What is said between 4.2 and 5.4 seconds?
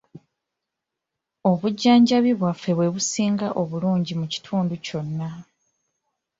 kitundu kyonna.